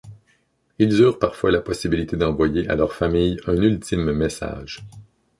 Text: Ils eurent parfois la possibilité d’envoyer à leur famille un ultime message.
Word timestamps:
Ils 0.79 0.99
eurent 0.99 1.19
parfois 1.19 1.51
la 1.51 1.61
possibilité 1.61 2.17
d’envoyer 2.17 2.67
à 2.67 2.75
leur 2.75 2.91
famille 2.91 3.39
un 3.45 3.57
ultime 3.61 4.11
message. 4.13 4.83